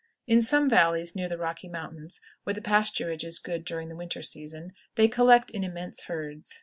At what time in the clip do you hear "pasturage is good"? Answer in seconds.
2.63-3.63